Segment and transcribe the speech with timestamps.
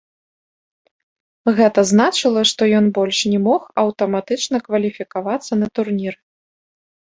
[1.59, 6.19] Гэта значыла, што ён больш не мог аўтаматычна кваліфікавацца на турніры.